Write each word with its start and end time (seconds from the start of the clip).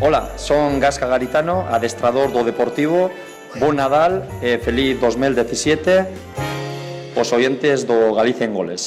Ola, 0.00 0.32
son 0.36 0.80
Gasca 0.80 1.06
Garitano, 1.06 1.68
adestrador 1.68 2.32
do 2.32 2.40
Deportivo. 2.40 3.12
Bon 3.60 3.76
Nadal 3.76 4.24
e 4.40 4.56
feliz 4.56 4.96
2017 4.96 7.20
os 7.20 7.28
oyentes 7.36 7.84
do 7.84 8.16
Galicia 8.16 8.46
en 8.46 8.54
Goles. 8.54 8.78